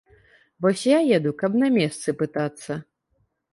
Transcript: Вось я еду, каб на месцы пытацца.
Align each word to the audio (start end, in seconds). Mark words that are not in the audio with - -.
Вось 0.65 0.85
я 0.91 0.99
еду, 1.17 1.35
каб 1.45 1.59
на 1.65 1.71
месцы 1.77 2.17
пытацца. 2.25 2.81